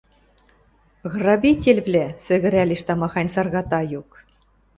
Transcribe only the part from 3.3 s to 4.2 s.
царгата юк.